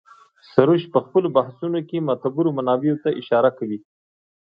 [0.51, 3.79] سروش په خپلو بحثونو کې معتبرو منابعو ته اشاره کوي.